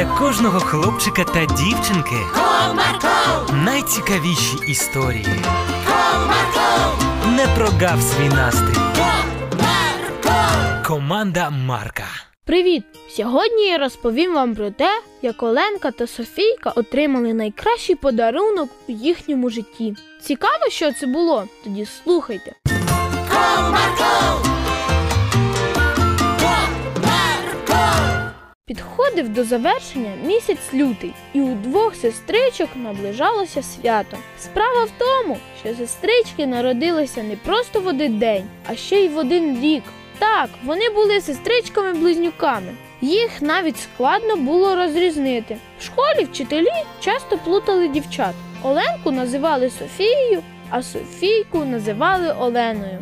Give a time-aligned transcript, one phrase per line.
[0.00, 5.26] для кожного хлопчика та дівчинки Comarco, найцікавіші історії.
[5.86, 8.80] Comarco, Не прогав свій настрій.
[8.96, 10.86] Comarco.
[10.86, 12.04] Команда Марка.
[12.44, 12.84] Привіт!
[13.08, 19.50] Сьогодні я розповім вам про те, як Оленка та Софійка отримали найкращий подарунок у їхньому
[19.50, 19.96] житті.
[20.22, 21.44] Цікаво, що це було?
[21.64, 22.52] Тоді слухайте.
[28.70, 34.16] Підходив до завершення місяць лютий, і у двох сестричок наближалося свято.
[34.38, 39.18] Справа в тому, що сестрички народилися не просто в один день, а ще й в
[39.18, 39.82] один рік.
[40.18, 42.72] Так, вони були сестричками-близнюками.
[43.00, 45.56] Їх навіть складно було розрізнити.
[45.78, 48.34] В школі вчителі часто плутали дівчат.
[48.62, 52.98] Оленку називали Софією, а Софійку називали Оленою.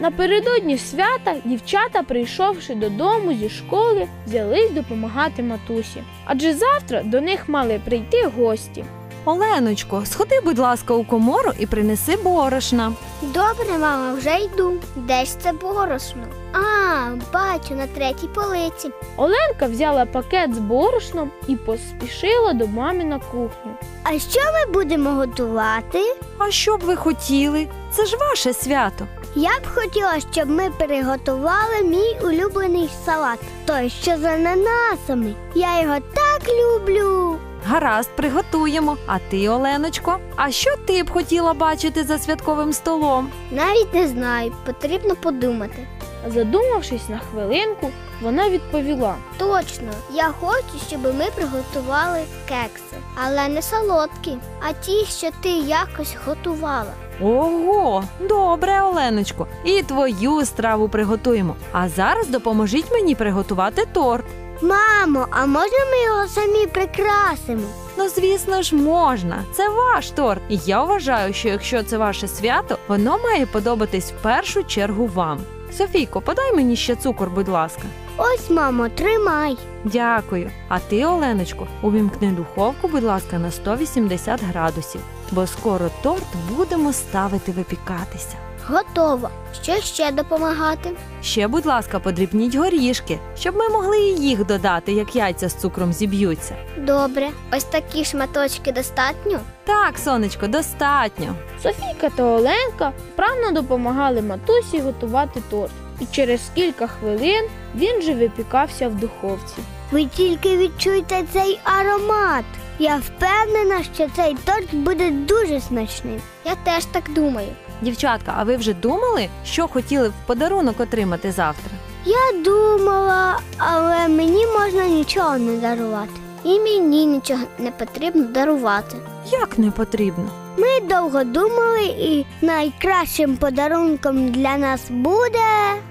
[0.00, 6.02] Напередодні свята дівчата, прийшовши додому зі школи, взялись допомагати матусі.
[6.24, 8.84] Адже завтра до них мали прийти гості.
[9.24, 12.92] Оленочко, сходи, будь ласка, у комору і принеси борошна.
[13.22, 14.72] Добре, мама, вже йду.
[14.96, 16.22] Де ж це борошно?
[16.52, 18.90] А, бачу, на третій полиці.
[19.16, 23.72] Оленка взяла пакет з борошном і поспішила до мами на кухню.
[24.02, 26.16] А що ми будемо готувати?
[26.38, 27.68] А що б ви хотіли?
[27.92, 29.06] Це ж ваше свято.
[29.34, 33.38] Я б хотіла, щоб ми приготували мій улюблений салат.
[33.66, 35.34] Той, що з ананасами.
[35.54, 37.36] Я його так люблю.
[37.66, 38.96] Гаразд, приготуємо.
[39.06, 43.30] А ти, Оленочко, а що ти б хотіла бачити за святковим столом?
[43.50, 45.88] Навіть не знаю, потрібно подумати.
[46.26, 47.90] Задумавшись на хвилинку,
[48.22, 55.28] вона відповіла: Точно, я хочу, щоб ми приготували кекси, але не солодкі, а ті, що
[55.42, 56.92] ти якось готувала.
[57.20, 61.56] Ого, добре, Оленочко, і твою страву приготуємо.
[61.72, 64.24] А зараз допоможіть мені приготувати торт.
[64.62, 67.62] Мамо, а можна ми його самі прикрасимо?
[67.98, 69.44] Ну, звісно ж, можна.
[69.54, 70.40] Це ваш торт.
[70.48, 75.38] І я вважаю, що якщо це ваше свято, воно має подобатись в першу чергу вам.
[75.72, 77.82] Софійко, подай мені ще цукор, будь ласка.
[78.16, 79.56] Ось, мамо, тримай.
[79.84, 80.50] Дякую.
[80.68, 85.00] А ти, Оленочко, увімкни духовку, будь ласка, на 180 градусів,
[85.32, 86.26] бо скоро торт
[86.56, 88.47] будемо ставити випікатися.
[88.68, 89.30] Готово.
[89.62, 90.90] Що ще допомагати?
[91.22, 95.92] Ще, будь ласка, подрібніть горішки, щоб ми могли і їх додати, як яйця з цукром
[95.92, 96.56] зіб'ються.
[96.78, 99.40] Добре, ось такі шматочки достатньо.
[99.64, 101.34] Так, сонечко, достатньо.
[101.62, 105.72] Софійка та Оленка вправно допомагали матусі готувати торт.
[106.00, 109.56] І через кілька хвилин він же випікався в духовці.
[109.90, 112.44] Ви тільки відчуйте цей аромат.
[112.78, 116.20] Я впевнена, що цей торт буде дуже смачним.
[116.44, 117.48] Я теж так думаю.
[117.82, 121.70] Дівчатка, а ви вже думали, що хотіли в подарунок отримати завтра?
[122.04, 126.10] Я думала, але мені можна нічого не дарувати.
[126.44, 128.96] І мені нічого не потрібно дарувати.
[129.30, 130.30] Як не потрібно?
[130.56, 135.38] Ми довго думали, і найкращим подарунком для нас буде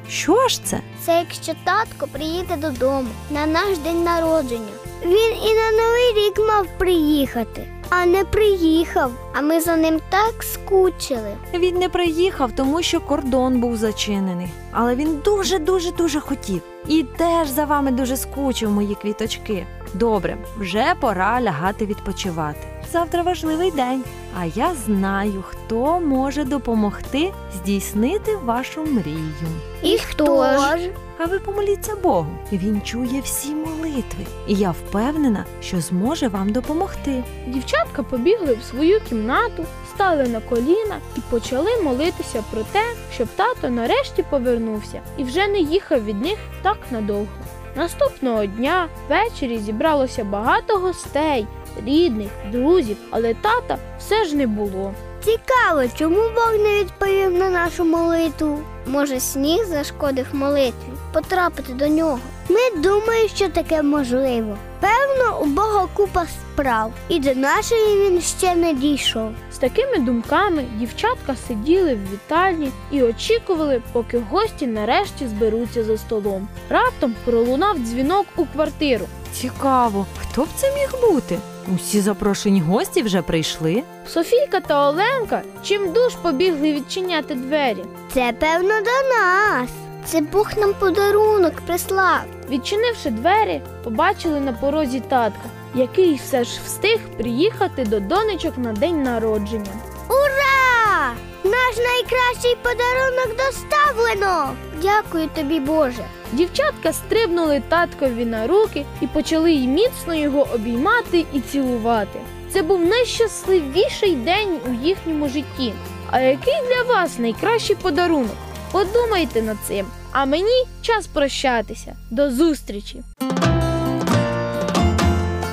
[0.09, 0.79] Що ж це?
[1.05, 4.71] це якщо татко приїде додому на наш день народження.
[5.05, 9.11] Він і на новий рік мав приїхати, а не приїхав.
[9.33, 11.35] А ми за ним так скучили.
[11.53, 14.47] Він не приїхав, тому що кордон був зачинений.
[14.71, 16.61] Але він дуже, дуже, дуже хотів.
[16.87, 19.67] І теж за вами дуже скучив мої квіточки.
[19.93, 22.76] Добре, вже пора лягати відпочивати.
[22.91, 24.03] Завтра важливий день,
[24.39, 29.47] а я знаю, хто може допомогти здійснити вашу мрію.
[29.83, 30.89] І хто ж?
[31.19, 32.27] А ви помоліться Богу.
[32.51, 37.23] Він чує всі молитви, і я впевнена, що зможе вам допомогти.
[37.47, 39.65] Дівчатка побігли в свою кімнату,
[39.95, 42.83] стали на коліна і почали молитися про те,
[43.13, 47.27] щоб тато нарешті повернувся і вже не їхав від них так надовго.
[47.75, 51.47] Наступного дня ввечері зібралося багато гостей,
[51.85, 54.93] рідних, друзів, але тата все ж не було.
[55.23, 58.59] Цікаво, чому Бог не відповів на нашу молитву?
[58.87, 62.19] Може, сніг зашкодив молитві потрапити до нього?
[62.49, 64.57] Ми думаємо, що таке можливо.
[64.79, 69.29] Певно, у Бога купа справ, і до нашої він ще не дійшов.
[69.53, 76.47] З такими думками дівчатка сиділи в вітальні і очікували, поки гості нарешті зберуться за столом.
[76.69, 79.05] Раптом пролунав дзвінок у квартиру.
[79.33, 81.39] Цікаво, хто б це міг бути?
[81.75, 83.83] Усі запрошені гості вже прийшли.
[84.07, 87.83] Софійка та Оленка чим душ побігли відчиняти двері.
[88.13, 89.69] Це певно до нас.
[90.05, 92.36] Це Бог нам подарунок прислав.
[92.49, 99.03] Відчинивши двері, побачили на порозі татка, який все ж встиг приїхати до донечок на день
[99.03, 99.71] народження.
[100.09, 101.13] Ура!
[101.43, 104.49] Наш найкращий подарунок доставлено!
[104.81, 106.05] Дякую тобі, Боже.
[106.31, 112.19] Дівчатка стрибнули таткові на руки і почали й міцно його обіймати і цілувати.
[112.53, 115.73] Це був найщасливіший день у їхньому житті.
[116.11, 118.35] А який для вас найкращий подарунок?
[118.71, 119.85] Подумайте над цим.
[120.19, 121.95] А мені час прощатися.
[122.11, 123.03] До зустрічі!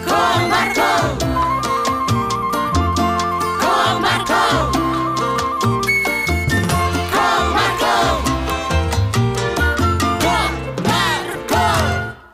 [0.04, 1.16] Комарко,